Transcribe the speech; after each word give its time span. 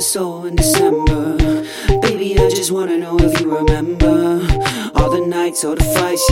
soul 0.00 0.44
in 0.44 0.56
December. 0.56 1.36
Baby, 2.02 2.38
I 2.38 2.50
just 2.50 2.70
wanna 2.70 2.98
know 2.98 3.16
if 3.18 3.40
you 3.40 3.50
remember 3.50 4.40
all 4.94 5.10
the 5.10 5.24
nights, 5.26 5.64
all 5.64 5.74
the 5.74 5.84
fights, 5.84 6.28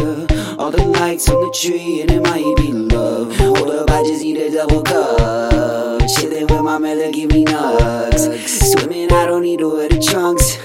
all 0.58 0.70
the 0.70 0.84
lights 0.84 1.28
on 1.28 1.40
the 1.40 1.50
tree, 1.58 2.02
and 2.02 2.10
it 2.10 2.22
might 2.22 2.56
be 2.56 2.72
love. 2.72 3.34
Hold 3.36 3.70
up, 3.70 3.90
I 3.90 4.02
just 4.02 4.22
need 4.22 4.36
a 4.36 4.50
double 4.50 4.82
cup. 4.82 6.02
Chillin' 6.02 6.50
with 6.50 6.62
my 6.62 6.78
mother, 6.78 7.10
give 7.10 7.30
me 7.30 7.44
nuts. 7.44 8.24
Swimming, 8.72 9.12
I 9.12 9.26
don't 9.26 9.42
need 9.42 9.60
to 9.60 9.68
wear 9.70 9.88
the 9.88 10.00
trunks. 10.00 10.56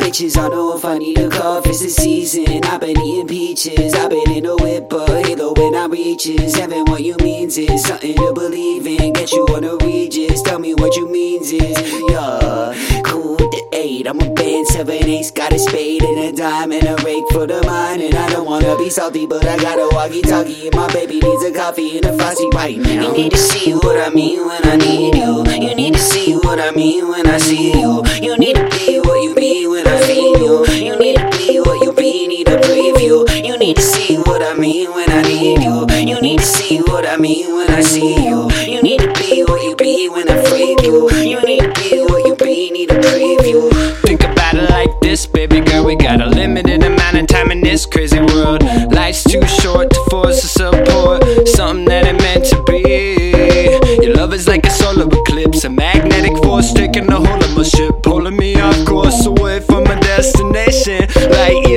Bitches, 0.00 0.36
I 0.36 0.48
know 0.48 0.76
if 0.76 0.84
I 0.84 0.98
need 0.98 1.18
a 1.18 1.28
cuff, 1.30 1.66
it's 1.66 1.80
the 1.80 1.88
season. 1.88 2.64
I've 2.64 2.80
been 2.80 3.00
eating 3.00 3.28
peaches, 3.28 3.94
I've 3.94 4.10
been 4.10 4.30
in 4.30 4.46
a 4.46 4.56
whip, 4.56 4.88
but 4.90 5.26
halo 5.26 5.54
when 5.54 5.74
I 5.74 5.86
reaches. 5.86 6.56
Heaven, 6.56 6.84
what 6.86 7.02
you 7.02 7.16
means 7.20 7.56
is 7.56 7.84
something 7.84 8.14
to 8.14 8.32
believe 8.32 8.86
in. 8.86 9.12
Get 9.12 9.32
you 9.32 9.46
on 9.46 9.62
tell 9.62 9.76
me 9.86 10.08
what 10.88 10.96
you 10.96 11.06
means 11.06 11.52
is, 11.52 11.78
yeah. 12.08 13.02
Cool 13.04 13.32
with 13.32 13.50
the 13.50 13.62
eight, 13.74 14.06
I'm 14.06 14.18
a 14.20 14.30
band, 14.30 14.66
seven 14.68 15.04
eights, 15.04 15.30
got 15.30 15.52
a 15.52 15.58
spade 15.58 16.02
and 16.02 16.18
a 16.18 16.32
dime 16.32 16.72
and 16.72 16.86
a 16.86 16.96
rake 17.04 17.24
for 17.30 17.46
the 17.46 17.62
mind. 17.66 18.00
And 18.00 18.14
I 18.14 18.30
don't 18.30 18.46
wanna 18.46 18.74
be 18.78 18.88
salty, 18.88 19.26
but 19.26 19.44
I 19.44 19.58
got 19.58 19.78
a 19.78 19.94
walkie 19.94 20.22
talkie, 20.22 20.68
and 20.68 20.74
my 20.74 20.90
baby 20.90 21.20
needs 21.20 21.44
a 21.44 21.52
coffee 21.52 21.98
and 21.98 22.06
a 22.06 22.16
frosty 22.16 22.48
right 22.54 22.78
now. 22.78 23.02
You 23.02 23.12
need 23.12 23.32
to 23.32 23.36
see 23.36 23.74
what 23.74 24.00
I 24.00 24.08
mean 24.08 24.46
when 24.46 24.66
I 24.66 24.76
need 24.76 25.14
you. 25.14 25.44
You 25.60 25.74
need 25.74 25.92
to 25.92 26.00
see 26.00 26.34
what 26.36 26.58
I 26.58 26.70
mean 26.70 27.06
when 27.06 27.26
I 27.26 27.36
see 27.36 27.72
you. 27.78 28.02
You 28.22 28.38
need 28.38 28.56
to 28.56 28.77
too 49.28 49.46
short 49.46 49.90
to 49.90 50.00
force 50.10 50.42
a 50.42 50.48
support. 50.48 51.46
Something 51.48 51.84
that 51.86 52.06
ain't 52.06 52.18
meant 52.22 52.44
to 52.46 52.62
be. 52.64 53.30
Your 54.02 54.14
love 54.14 54.32
is 54.32 54.48
like 54.48 54.64
a 54.66 54.70
solar 54.70 55.06
eclipse, 55.06 55.64
a 55.64 55.70
magnetic 55.70 56.36
force 56.42 56.72
taking 56.72 57.08
a 57.08 57.16
hold 57.16 57.44
of 57.44 57.54
my 57.56 57.62
ship, 57.62 58.02
pulling 58.02 58.36
me 58.36 58.58
off 58.60 58.86
course 58.86 59.26
away 59.26 59.60
from 59.60 59.84
my 59.84 59.98
destination. 60.00 61.00
Light 61.30 61.67